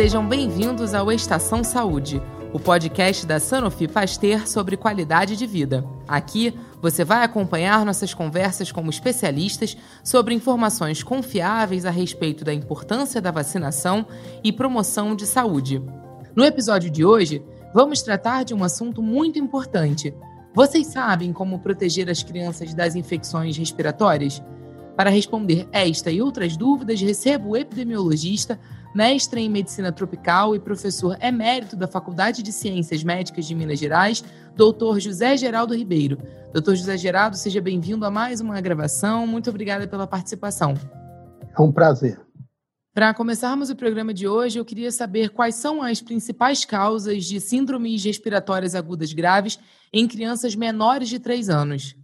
Sejam 0.00 0.26
bem-vindos 0.26 0.94
ao 0.94 1.12
Estação 1.12 1.62
Saúde, 1.62 2.22
o 2.54 2.58
podcast 2.58 3.26
da 3.26 3.38
Sanofi 3.38 3.86
Pasteur 3.86 4.48
sobre 4.48 4.74
qualidade 4.74 5.36
de 5.36 5.46
vida. 5.46 5.84
Aqui 6.08 6.58
você 6.80 7.04
vai 7.04 7.22
acompanhar 7.22 7.84
nossas 7.84 8.14
conversas 8.14 8.72
como 8.72 8.88
especialistas 8.88 9.76
sobre 10.02 10.32
informações 10.34 11.02
confiáveis 11.02 11.84
a 11.84 11.90
respeito 11.90 12.46
da 12.46 12.54
importância 12.54 13.20
da 13.20 13.30
vacinação 13.30 14.06
e 14.42 14.50
promoção 14.50 15.14
de 15.14 15.26
saúde. 15.26 15.82
No 16.34 16.46
episódio 16.46 16.88
de 16.90 17.04
hoje, 17.04 17.44
vamos 17.74 18.00
tratar 18.00 18.42
de 18.42 18.54
um 18.54 18.64
assunto 18.64 19.02
muito 19.02 19.38
importante. 19.38 20.14
Vocês 20.54 20.86
sabem 20.86 21.30
como 21.30 21.58
proteger 21.58 22.08
as 22.08 22.22
crianças 22.22 22.72
das 22.72 22.94
infecções 22.94 23.54
respiratórias? 23.54 24.42
Para 24.96 25.10
responder 25.10 25.68
esta 25.72 26.10
e 26.10 26.22
outras 26.22 26.56
dúvidas, 26.56 27.00
recebo 27.02 27.50
o 27.50 27.56
epidemiologista 27.56 28.58
mestre 28.94 29.40
em 29.40 29.48
medicina 29.48 29.92
tropical 29.92 30.54
e 30.54 30.60
professor 30.60 31.16
emérito 31.20 31.76
da 31.76 31.86
Faculdade 31.86 32.42
de 32.42 32.52
Ciências 32.52 33.04
Médicas 33.04 33.46
de 33.46 33.54
Minas 33.54 33.78
Gerais, 33.78 34.24
doutor 34.56 34.98
José 35.00 35.36
Geraldo 35.36 35.74
Ribeiro. 35.74 36.18
Doutor 36.52 36.74
José 36.74 36.96
Geraldo, 36.96 37.36
seja 37.36 37.60
bem-vindo 37.60 38.04
a 38.04 38.10
mais 38.10 38.40
uma 38.40 38.60
gravação. 38.60 39.26
Muito 39.26 39.50
obrigada 39.50 39.86
pela 39.86 40.06
participação. 40.06 40.74
É 41.56 41.62
um 41.62 41.70
prazer. 41.70 42.20
Para 42.92 43.14
começarmos 43.14 43.70
o 43.70 43.76
programa 43.76 44.12
de 44.12 44.26
hoje, 44.26 44.58
eu 44.58 44.64
queria 44.64 44.90
saber 44.90 45.30
quais 45.30 45.54
são 45.54 45.80
as 45.80 46.02
principais 46.02 46.64
causas 46.64 47.24
de 47.24 47.40
síndromes 47.40 48.04
respiratórias 48.04 48.74
agudas 48.74 49.12
graves 49.12 49.60
em 49.92 50.08
crianças 50.08 50.56
menores 50.56 51.08
de 51.08 51.20
3 51.20 51.48
anos. 51.48 51.94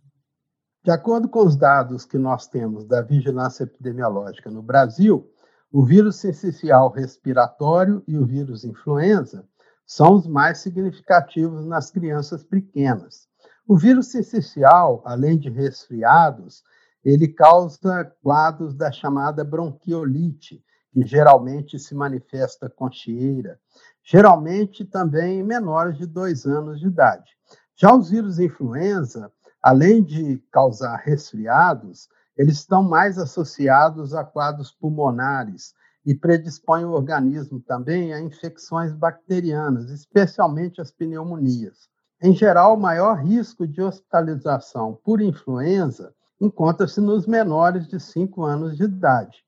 De 0.84 0.92
acordo 0.92 1.28
com 1.28 1.44
os 1.44 1.56
dados 1.56 2.04
que 2.04 2.16
nós 2.16 2.46
temos 2.46 2.84
da 2.84 3.02
vigilância 3.02 3.64
epidemiológica 3.64 4.48
no 4.48 4.62
Brasil, 4.62 5.28
o 5.72 5.84
vírus 5.84 6.16
sensicial 6.16 6.90
respiratório 6.90 8.02
e 8.06 8.16
o 8.16 8.24
vírus 8.24 8.64
influenza 8.64 9.46
são 9.86 10.14
os 10.14 10.26
mais 10.26 10.58
significativos 10.58 11.66
nas 11.66 11.90
crianças 11.90 12.42
pequenas. 12.42 13.28
O 13.66 13.76
vírus 13.76 14.08
sensicial, 14.08 15.02
além 15.04 15.38
de 15.38 15.50
resfriados, 15.50 16.62
ele 17.04 17.28
causa 17.28 18.04
quadros 18.22 18.74
da 18.74 18.90
chamada 18.90 19.44
bronquiolite, 19.44 20.64
que 20.92 21.04
geralmente 21.04 21.78
se 21.78 21.94
manifesta 21.94 22.70
com 22.70 22.90
chieira, 22.90 23.58
geralmente 24.02 24.84
também 24.84 25.40
em 25.40 25.44
menores 25.44 25.98
de 25.98 26.06
dois 26.06 26.46
anos 26.46 26.80
de 26.80 26.86
idade. 26.86 27.30
Já 27.76 27.94
os 27.94 28.08
vírus 28.08 28.38
influenza, 28.38 29.30
além 29.62 30.02
de 30.02 30.38
causar 30.50 30.96
resfriados, 30.96 32.08
eles 32.36 32.56
estão 32.56 32.82
mais 32.82 33.18
associados 33.18 34.14
a 34.14 34.22
quadros 34.22 34.70
pulmonares 34.70 35.74
e 36.04 36.14
predispõem 36.14 36.84
o 36.84 36.92
organismo 36.92 37.60
também 37.60 38.12
a 38.12 38.20
infecções 38.20 38.92
bacterianas, 38.92 39.90
especialmente 39.90 40.80
as 40.80 40.90
pneumonias. 40.90 41.88
Em 42.22 42.34
geral, 42.34 42.74
o 42.74 42.80
maior 42.80 43.18
risco 43.18 43.66
de 43.66 43.82
hospitalização 43.82 44.98
por 45.02 45.20
influenza 45.20 46.14
encontra-se 46.40 47.00
nos 47.00 47.26
menores 47.26 47.88
de 47.88 47.98
5 47.98 48.42
anos 48.44 48.76
de 48.76 48.84
idade. 48.84 49.42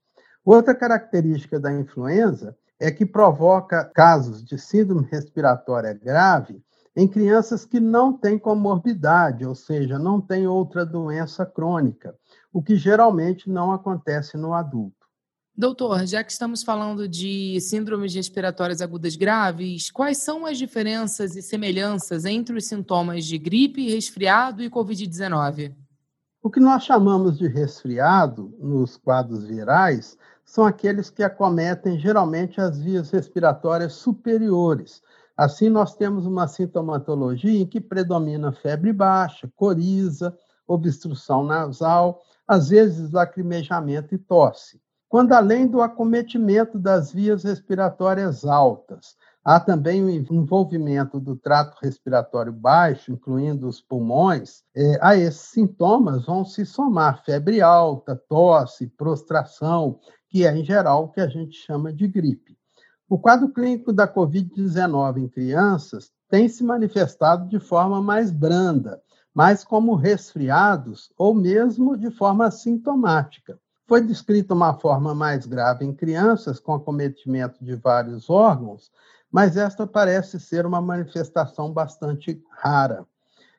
Outra 0.45 0.75
característica 0.75 1.61
da 1.61 1.73
influenza 1.73 2.57
é 2.81 2.91
que 2.91 3.05
provoca 3.05 3.85
casos 3.85 4.43
de 4.43 4.59
síndrome 4.59 5.07
respiratória 5.11 5.93
grave 5.93 6.63
em 6.97 7.07
crianças 7.07 7.65
que 7.65 7.79
não 7.79 8.13
têm 8.13 8.39
comorbidade, 8.39 9.45
ou 9.45 9.55
seja, 9.55 9.99
não 9.99 10.21
têm 10.21 10.47
outra 10.47 10.85
doença 10.85 11.47
crônica 11.47 12.15
o 12.59 12.63
que 12.63 12.75
geralmente 12.75 13.49
não 13.49 13.71
acontece 13.71 14.37
no 14.37 14.53
adulto. 14.53 15.07
Doutor, 15.57 16.05
já 16.05 16.25
que 16.25 16.33
estamos 16.33 16.65
falando 16.65 17.07
de 17.07 17.57
síndromes 17.61 18.13
respiratórias 18.13 18.81
agudas 18.81 19.15
graves, 19.15 19.93
quais 19.93 20.19
são 20.19 20.45
as 20.45 20.59
diferenças 20.59 21.37
e 21.37 21.43
semelhanças 21.43 22.25
entre 22.25 22.59
os 22.59 22.67
sintomas 22.67 23.25
de 23.25 23.39
gripe, 23.39 23.89
resfriado 23.89 24.61
e 24.61 24.69
Covid-19? 24.69 25.73
O 26.43 26.51
que 26.51 26.59
nós 26.59 26.83
chamamos 26.83 27.39
de 27.39 27.47
resfriado 27.47 28.53
nos 28.59 28.97
quadros 28.97 29.45
virais 29.45 30.19
são 30.45 30.65
aqueles 30.65 31.11
que 31.11 31.23
acometem 31.23 31.97
geralmente 31.97 32.61
as 32.61 32.77
vias 32.81 33.09
respiratórias 33.13 33.93
superiores. 33.93 35.01
Assim, 35.37 35.69
nós 35.69 35.95
temos 35.95 36.27
uma 36.27 36.49
sintomatologia 36.49 37.61
em 37.63 37.67
que 37.67 37.81
predomina 37.81 38.51
febre 38.51 38.93
baixa, 38.93 39.49
coriza, 39.55 40.37
obstrução 40.67 41.45
nasal, 41.45 42.21
às 42.49 42.71
vezes 42.71 43.13
lacrimejamento 43.13 44.15
e 44.15 44.19
tosse. 44.19 44.81
Quando, 45.09 45.33
além 45.33 45.67
do 45.67 45.81
acometimento 45.83 46.79
das 46.79 47.13
vias 47.13 47.45
respiratórias 47.45 48.45
altas, 48.45 49.17
há 49.45 49.61
também 49.61 50.03
o 50.03 50.11
envolvimento 50.11 51.21
do 51.21 51.37
trato 51.37 51.79
respiratório 51.83 52.53
baixo, 52.53 53.13
incluindo 53.13 53.67
os 53.67 53.81
pulmões, 53.81 54.63
é, 54.75 54.99
a 55.01 55.17
esses 55.17 55.51
sintomas 55.51 56.27
vão 56.27 56.45
se 56.45 56.67
somar 56.67 57.23
febre 57.25 57.61
alta, 57.61 58.17
tosse, 58.29 58.87
prostração, 58.87 59.99
que 60.29 60.47
é, 60.47 60.55
em 60.55 60.65
geral, 60.65 61.05
o 61.05 61.09
que 61.09 61.21
a 61.21 61.29
gente 61.29 61.57
chama 61.57 61.93
de 61.93 62.07
gripe. 62.07 62.59
O 63.09 63.19
quadro 63.19 63.49
clínico 63.49 63.91
da 63.91 64.07
Covid-19 64.07 65.17
em 65.17 65.29
crianças 65.29 66.11
tem 66.29 66.47
se 66.47 66.63
manifestado 66.63 67.49
de 67.49 67.59
forma 67.59 68.03
mais 68.03 68.31
branda, 68.31 69.01
mas 69.39 69.63
como 69.63 69.95
resfriados 69.95 71.13
ou 71.17 71.33
mesmo 71.33 71.97
de 71.97 72.11
forma 72.11 72.51
sintomática. 72.51 73.57
Foi 73.87 74.01
descrita 74.01 74.53
uma 74.53 74.75
forma 74.75 75.15
mais 75.15 75.47
grave 75.47 75.85
em 75.85 75.95
crianças 75.95 76.59
com 76.59 76.75
acometimento 76.75 77.65
de 77.65 77.77
vários 77.77 78.29
órgãos, 78.29 78.91
mas 79.31 79.57
esta 79.57 79.87
parece 79.87 80.41
ser 80.41 80.67
uma 80.67 80.81
manifestação 80.81 81.73
bastante 81.73 82.43
rara. 82.51 83.07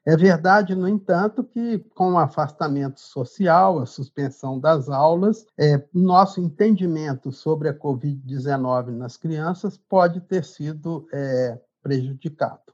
É 0.06 0.18
verdade, 0.18 0.76
no 0.76 0.86
entanto, 0.86 1.46
que 1.46 1.80
com 1.96 2.12
o 2.12 2.20
afastamento 2.20 3.00
social, 3.00 3.80
a 3.80 3.86
suspensão 3.86 4.60
das 4.60 4.90
aulas, 4.90 5.46
é, 5.58 5.82
nosso 5.94 6.42
entendimento 6.42 7.32
sobre 7.32 7.70
a 7.70 7.74
Covid-19 7.74 8.90
nas 8.90 9.16
crianças 9.16 9.78
pode 9.78 10.20
ter 10.20 10.44
sido 10.44 11.08
é, 11.14 11.58
prejudicado. 11.82 12.70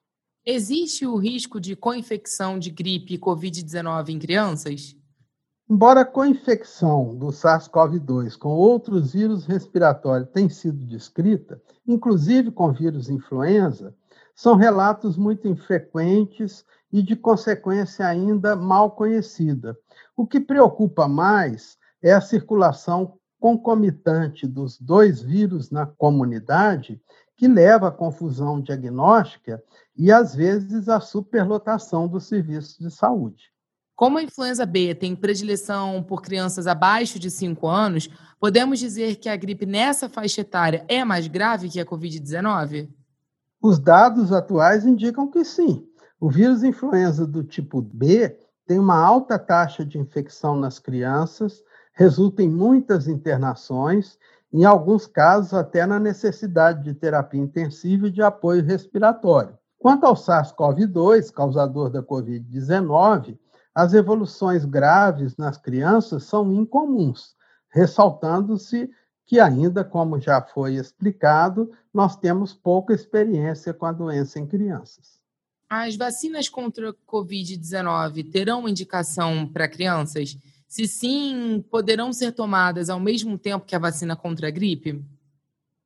Existe 0.48 1.08
o 1.08 1.16
risco 1.16 1.60
de 1.60 1.76
coinfecção 1.76 2.60
de 2.60 2.70
gripe 2.70 3.16
e 3.16 3.18
Covid-19 3.18 4.10
em 4.10 4.20
crianças? 4.20 4.96
Embora 5.68 6.02
a 6.02 6.06
coinfecção 6.06 7.16
do 7.16 7.30
SARS-CoV-2 7.32 8.38
com 8.38 8.50
outros 8.50 9.14
vírus 9.14 9.48
respiratórios 9.48 10.30
tenha 10.30 10.50
sido 10.52 10.86
descrita, 10.86 11.60
inclusive 11.88 12.52
com 12.52 12.72
vírus 12.72 13.10
influenza, 13.10 13.96
são 14.36 14.56
relatos 14.56 15.18
muito 15.18 15.48
infrequentes 15.48 16.64
e 16.94 17.02
de 17.02 17.16
consequência 17.16 18.06
ainda 18.06 18.56
mal 18.56 18.92
conhecida. 18.92 19.76
O 20.16 20.28
que 20.28 20.40
preocupa 20.40 21.08
mais 21.08 21.76
é 22.04 22.14
a 22.14 22.22
circulação 22.22 23.18
concomitante 23.40 24.46
dos 24.46 24.80
dois 24.80 25.24
vírus 25.24 25.72
na 25.72 25.88
comunidade 25.88 27.02
que 27.38 27.48
leva 27.48 27.90
à 27.90 27.92
confusão 27.92 28.62
diagnóstica 28.62 29.62
e, 29.96 30.12
às 30.12 30.34
vezes, 30.34 30.88
à 30.88 31.00
superlotação 31.00 32.08
dos 32.08 32.28
serviços 32.28 32.78
de 32.78 32.90
saúde. 32.90 33.52
Como 33.96 34.18
a 34.18 34.24
influenza 34.24 34.66
B 34.66 34.94
tem 34.94 35.16
predileção 35.16 36.04
por 36.04 36.22
crianças 36.22 36.68
abaixo 36.68 37.18
de 37.18 37.32
5 37.32 37.66
anos, 37.66 38.10
podemos 38.40 38.80
dizer 38.80 39.16
que 39.16 39.30
a 39.30 39.36
gripe 39.38 39.66
nessa 39.66 40.10
faixa 40.10 40.42
etária 40.42 40.86
é 40.90 41.06
mais 41.06 41.28
grave 41.28 41.70
que 41.70 41.80
a 41.80 41.86
Covid-19? 41.86 42.90
Os 43.62 43.80
dados 43.80 44.34
atuais 44.34 44.86
indicam 44.86 45.30
que 45.32 45.46
sim. 45.46 45.88
O 46.20 46.30
vírus 46.30 46.62
influenza 46.64 47.26
do 47.26 47.44
tipo 47.44 47.82
B 47.82 48.38
tem 48.68 48.80
uma 48.80 48.98
alta 48.98 49.40
taxa 49.40 49.86
de 49.86 49.98
infecção 49.98 50.58
nas 50.58 50.78
crianças, 50.78 51.64
resulta 51.94 52.44
em 52.44 52.50
muitas 52.50 53.08
internações 53.08 54.18
em 54.56 54.64
alguns 54.64 55.06
casos 55.06 55.54
até 55.54 55.86
na 55.86 56.00
necessidade 56.00 56.82
de 56.82 56.94
terapia 56.94 57.42
intensiva 57.42 58.08
e 58.08 58.12
de 58.12 58.22
apoio 58.22 58.64
respiratório. 58.64 59.58
Quanto 59.78 60.06
ao 60.06 60.16
SARS-CoV-2, 60.16 61.30
causador 61.30 61.90
da 61.90 62.02
Covid-19, 62.02 63.38
as 63.76 63.94
evoluções 63.94 64.64
graves 64.64 65.36
nas 65.36 65.58
crianças 65.58 66.24
são 66.24 66.54
incomuns, 66.54 67.36
ressaltando-se 67.70 68.90
que 69.26 69.42
ainda, 69.42 69.84
como 69.84 70.22
já 70.22 70.42
foi 70.42 70.76
explicado, 70.76 71.70
nós 71.94 72.16
temos 72.16 72.54
pouca 72.54 72.94
experiência 72.94 73.74
com 73.74 73.86
a 73.86 73.92
doença 73.92 74.40
em 74.40 74.48
crianças. 74.48 75.20
As 75.70 75.98
vacinas 75.98 76.48
contra 76.48 76.92
a 76.92 76.94
Covid-19 76.94 78.32
terão 78.32 78.70
indicação 78.70 79.46
para 79.46 79.68
crianças? 79.68 80.38
Se 80.76 80.90
sim, 80.90 81.64
poderão 81.72 82.12
ser 82.12 82.34
tomadas 82.34 82.90
ao 82.90 83.00
mesmo 83.00 83.38
tempo 83.38 83.66
que 83.66 83.78
a 83.78 83.80
vacina 83.80 84.14
contra 84.14 84.50
a 84.50 84.52
gripe? 84.52 85.02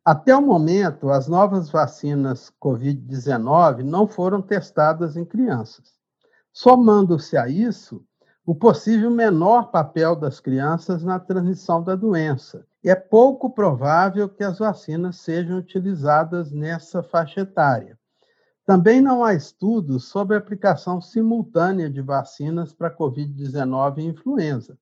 Até 0.03 0.35
o 0.35 0.41
momento, 0.41 1.11
as 1.11 1.27
novas 1.27 1.69
vacinas 1.69 2.51
Covid-19 2.59 3.83
não 3.83 4.07
foram 4.07 4.41
testadas 4.41 5.15
em 5.15 5.23
crianças. 5.23 5.93
Somando-se 6.51 7.37
a 7.37 7.47
isso, 7.47 8.03
o 8.43 8.55
possível 8.55 9.11
menor 9.11 9.69
papel 9.69 10.15
das 10.15 10.39
crianças 10.39 11.03
na 11.03 11.19
transmissão 11.19 11.83
da 11.83 11.95
doença 11.95 12.65
é 12.83 12.95
pouco 12.95 13.51
provável 13.51 14.27
que 14.27 14.43
as 14.43 14.57
vacinas 14.57 15.17
sejam 15.17 15.59
utilizadas 15.59 16.51
nessa 16.51 17.03
faixa 17.03 17.41
etária. 17.41 17.98
Também 18.69 19.01
não 19.01 19.23
há 19.23 19.33
estudos 19.33 20.09
sobre 20.09 20.35
a 20.35 20.37
aplicação 20.37 21.01
simultânea 21.01 21.89
de 21.89 22.03
vacinas 22.03 22.71
para 22.71 22.95
Covid-19 22.95 23.97
e 23.97 24.05
influenza. 24.05 24.77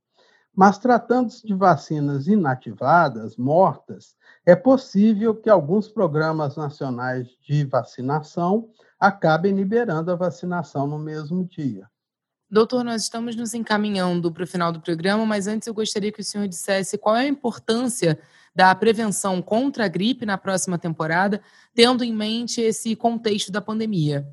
Mas 0.54 0.78
tratando-se 0.78 1.48
de 1.48 1.54
vacinas 1.54 2.28
inativadas, 2.28 3.38
mortas, 3.38 4.14
é 4.46 4.58
possível 4.58 5.34
que 5.34 5.50
alguns 5.50 5.88
programas 5.88 6.58
nacionais 6.58 7.30
de 7.42 7.64
vacinação 7.64 8.70
acabem 9.00 9.56
liberando 9.56 10.12
a 10.12 10.16
vacinação 10.16 10.86
no 10.86 11.00
mesmo 11.00 11.46
dia. 11.46 11.88
Doutor, 12.50 12.82
nós 12.82 13.02
estamos 13.02 13.36
nos 13.36 13.54
encaminhando 13.54 14.32
para 14.32 14.46
o 14.46 14.48
final 14.48 14.72
do 14.72 14.80
programa, 14.80 15.26
mas 15.26 15.48
antes 15.48 15.68
eu 15.68 15.74
gostaria 15.74 16.14
que 16.14 16.22
o 16.22 16.24
senhor 16.24 16.48
dissesse 16.48 16.98
qual 16.98 17.14
é 17.18 17.24
a 17.24 17.28
importância 17.28 18.18
da 18.56 18.74
prevenção 18.74 19.42
contra 19.42 19.84
a 19.84 19.88
gripe 19.90 20.26
na 20.26 20.38
próxima 20.38 20.78
temporada, 20.78 21.42
tendo 21.76 22.06
em 22.06 22.16
mente 22.16 22.62
esse 22.62 22.96
contexto 22.96 23.52
da 23.52 23.60
pandemia. 23.60 24.26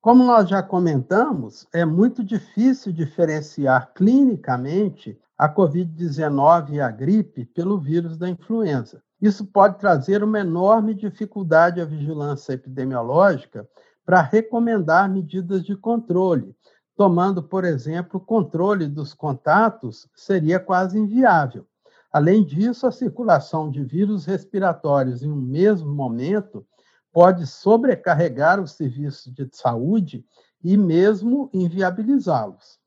Como 0.00 0.24
nós 0.24 0.48
já 0.48 0.62
comentamos, 0.62 1.68
é 1.70 1.84
muito 1.84 2.24
difícil 2.24 2.90
diferenciar 2.92 3.92
clinicamente 3.94 5.18
a 5.36 5.46
Covid-19 5.46 6.70
e 6.70 6.80
a 6.80 6.90
gripe 6.90 7.44
pelo 7.44 7.78
vírus 7.78 8.16
da 8.16 8.26
influenza. 8.26 9.02
Isso 9.20 9.44
pode 9.44 9.78
trazer 9.78 10.24
uma 10.24 10.40
enorme 10.40 10.94
dificuldade 10.94 11.78
à 11.78 11.84
vigilância 11.84 12.54
epidemiológica 12.54 13.68
para 14.02 14.22
recomendar 14.22 15.10
medidas 15.10 15.62
de 15.62 15.76
controle, 15.76 16.56
tomando, 17.00 17.42
por 17.42 17.64
exemplo, 17.64 18.20
o 18.20 18.22
controle 18.22 18.86
dos 18.86 19.14
contatos 19.14 20.06
seria 20.14 20.60
quase 20.60 20.98
inviável. 20.98 21.66
Além 22.12 22.44
disso, 22.44 22.86
a 22.86 22.92
circulação 22.92 23.70
de 23.70 23.82
vírus 23.82 24.26
respiratórios 24.26 25.22
em 25.22 25.30
um 25.30 25.40
mesmo 25.40 25.90
momento 25.90 26.62
pode 27.10 27.46
sobrecarregar 27.46 28.60
os 28.60 28.72
serviços 28.72 29.32
de 29.32 29.48
saúde 29.50 30.26
e 30.62 30.76
mesmo 30.76 31.48
inviabilizá-los. 31.54 32.78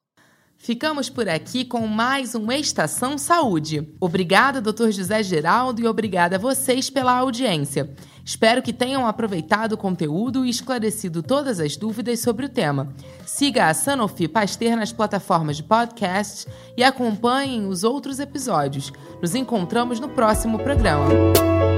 Ficamos 0.63 1.09
por 1.09 1.27
aqui 1.27 1.65
com 1.65 1.85
mais 1.87 2.35
um 2.35 2.49
Estação 2.49 3.17
Saúde. 3.17 3.85
Obrigada, 3.99 4.61
doutor 4.61 4.93
José 4.93 5.21
Geraldo, 5.21 5.81
e 5.81 5.87
obrigada 5.87 6.37
a 6.37 6.39
vocês 6.39 6.89
pela 6.89 7.17
audiência. 7.17 7.93
Espero 8.23 8.61
que 8.61 8.71
tenham 8.71 9.05
aproveitado 9.05 9.73
o 9.73 9.77
conteúdo 9.77 10.45
e 10.45 10.49
esclarecido 10.49 11.21
todas 11.21 11.59
as 11.59 11.75
dúvidas 11.75 12.21
sobre 12.21 12.45
o 12.45 12.49
tema. 12.49 12.93
Siga 13.25 13.67
a 13.67 13.73
Sanofi 13.73 14.25
Pasteur 14.25 14.77
nas 14.77 14.93
plataformas 14.93 15.57
de 15.57 15.63
podcast 15.63 16.47
e 16.77 16.83
acompanhem 16.83 17.67
os 17.67 17.83
outros 17.83 18.21
episódios. 18.21 18.89
Nos 19.21 19.35
encontramos 19.35 19.99
no 19.99 20.07
próximo 20.07 20.57
programa. 20.57 21.72